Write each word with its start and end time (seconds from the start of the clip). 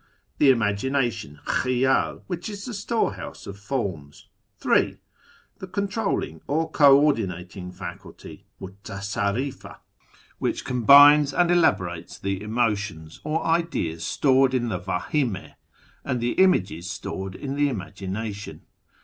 The 0.39 0.49
Imagination 0.49 1.39
(Kliiydl), 1.45 2.23
which 2.25 2.49
is 2.49 2.65
the 2.65 2.73
store 2.73 3.13
house 3.13 3.45
of 3.45 3.59
forms. 3.59 4.29
MYSTICISM, 4.57 4.71
METAPHYSIC, 4.71 4.73
AND 4.73 4.97
MAGIC 4.97 5.77
145 5.77 6.41
3. 6.41 6.41
The 6.41 6.41
Controlling 6.41 6.41
or 6.47 6.71
Co 6.71 6.99
ordinating 6.99 7.71
Faculty 7.71 8.45
{Mnia 8.59 8.99
sarrifa), 9.03 9.77
which 10.39 10.65
combines 10.65 11.35
and 11.35 11.51
elaborates 11.51 12.17
the 12.17 12.41
emotions 12.41 13.21
or 13.23 13.45
ideas 13.45 14.03
stored 14.03 14.55
in 14.55 14.69
the 14.69 14.79
Vdhime, 14.79 15.53
and 16.03 16.19
the 16.19 16.31
^ 16.33 16.35
p 16.35 16.41
1 16.41 16.43
images 16.49 16.89
stored 16.89 17.35
in 17.35 17.55
the 17.55 17.69
Imagination. 17.69 18.63